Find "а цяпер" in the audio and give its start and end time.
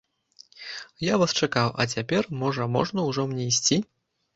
1.83-2.23